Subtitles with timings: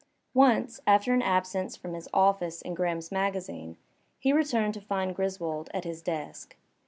[0.33, 3.75] Once, after an absence from his office in OraJumCs Magazine^
[4.17, 6.55] he returned to find Griswold at his desk.